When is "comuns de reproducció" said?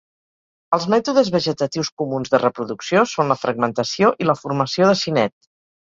2.03-3.05